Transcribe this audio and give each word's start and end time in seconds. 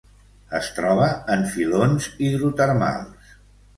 Es 0.59 0.69
troba 0.77 1.09
en 1.35 1.45
filons 1.51 2.07
hidrotermals. 2.29 3.37